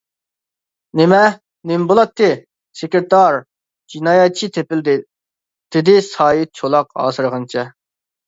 [0.95, 1.17] -نېمە.
[1.71, 2.29] نېمە بولاتتى،
[2.79, 3.37] سېكرېتار.
[3.95, 7.67] جىنايەتچى تېپىلدى-دېدى سايىت چولاق ھاسىرىغىنىچە.